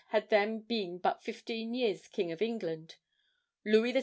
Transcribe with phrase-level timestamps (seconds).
[0.07, 2.95] had then been but 15 years King of England,
[3.63, 3.99] Louis XVI.